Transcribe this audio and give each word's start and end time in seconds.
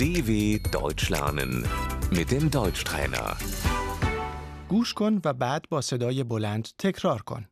DW 0.00 0.30
Deutsch 0.72 1.08
lernen 1.10 1.52
mit 2.10 2.30
dem 2.30 2.50
Deutschtrainer. 2.50 3.36
گوش 4.68 4.94
کن 4.94 5.20
و 5.24 5.32
بعد 5.34 5.68
با 5.68 5.80
صدای 5.80 6.24
بلند 6.24 6.68
تکرار 6.78 7.22
کن. 7.22 7.48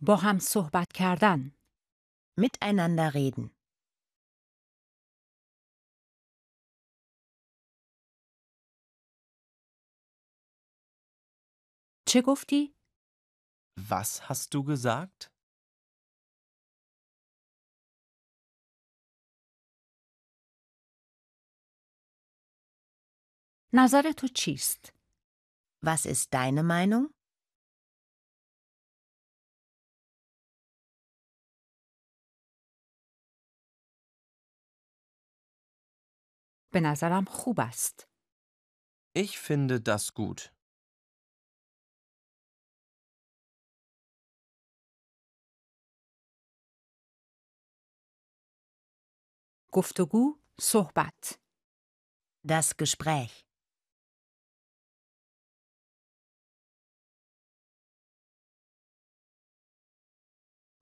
با 0.00 0.16
هم 0.16 0.38
صحبت 0.38 0.92
کردن 0.92 1.52
Miteinander 2.40 3.14
reden. 3.14 3.50
چه 12.08 12.22
گفتی؟ 12.22 12.74
Was 13.90 14.28
hast 14.28 14.54
du 14.54 14.62
gesagt? 14.64 15.30
نظر 23.74 24.12
تو 24.12 24.28
چیست؟ 24.28 24.92
Was 25.86 26.06
ist 26.06 26.34
deine 26.34 26.62
Meinung? 26.62 27.14
به 36.72 36.80
نظرم 36.80 37.24
خوب 37.24 37.60
است. 37.60 38.08
Ich 39.14 39.38
finde 39.38 39.80
das 39.80 40.14
gut. 40.14 40.52
گفتگو 49.72 50.38
صحبت 50.60 51.38
Das 52.46 52.76
Gespräch. 52.76 53.43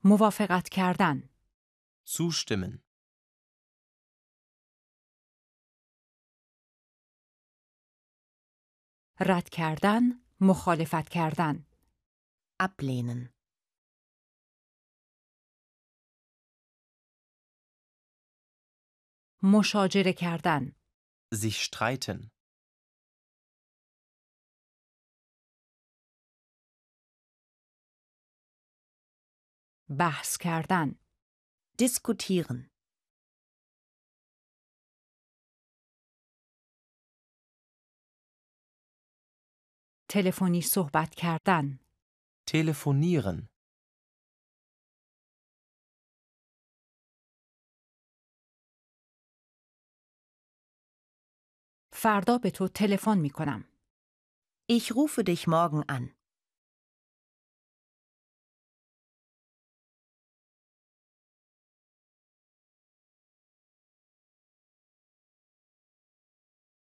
موافقت 0.05 0.69
کردن 0.69 1.29
Zustimmen. 2.07 2.79
رد 9.21 9.49
کردن 9.49 10.03
مخالفت 10.41 11.09
کردن 11.09 11.67
Ablehnen. 12.63 13.29
مشاجره 19.43 20.13
کردن 20.13 20.73
Sich 21.35 21.63
streiten. 21.63 22.31
بحث 29.99 30.37
کردن 30.37 30.99
Diskutieren. 31.83 32.71
تلفنی 40.09 40.63
صحبت 40.63 41.15
کردن 41.15 41.79
Telefonieren. 42.51 43.49
فردا 51.93 52.39
به 52.39 52.51
تو 52.51 52.69
تلفن 52.69 53.19
می 53.19 53.31
کنم 53.31 53.65
Ich 54.71 54.93
rufe 54.93 55.25
dich 55.25 55.47
morgen 55.47 55.83
an. 55.89 56.15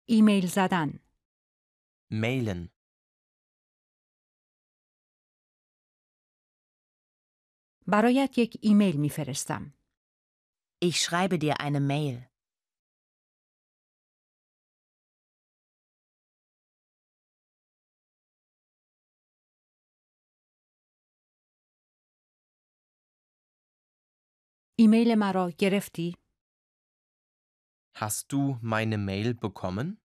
ایمیل 0.06 0.48
زدن 0.48 1.00
Mailen. 2.12 2.70
برایت 7.88 8.38
یک 8.38 8.58
ایمیل 8.62 8.96
می 8.96 9.10
فرستم 9.10 9.74
Ich 10.82 11.02
schreibe 11.02 11.38
dir 11.40 11.60
eine 11.60 11.80
Mail. 11.80 12.30
ایمیل 24.80 25.16
مرا 25.16 25.50
گرفتی؟ 25.58 26.16
Hast 27.97 28.33
du 28.33 28.59
meine 28.61 28.99
Mail 28.99 29.35
bekommen? 29.35 30.01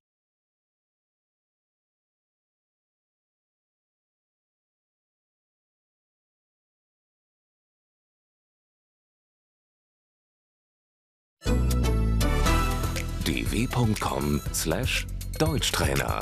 dw.com/deutschtrainer 13.25 16.19